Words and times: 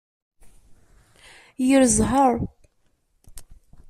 Yir 1.65 1.83
zzheṛ! 1.95 2.31